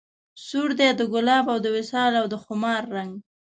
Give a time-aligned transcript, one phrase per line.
[0.45, 3.11] سور دی د ګلاب او د وصال او د خمار رنګ